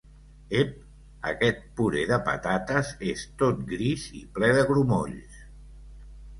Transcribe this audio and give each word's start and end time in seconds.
Ep! 0.61 0.69
Aquest 1.31 1.59
puré 1.81 2.07
de 2.13 2.19
patates 2.31 2.91
és 3.13 3.27
tot 3.43 3.63
gris 3.75 4.09
i 4.23 4.25
ple 4.39 4.53
de 4.59 4.67
grumolls! 4.75 5.41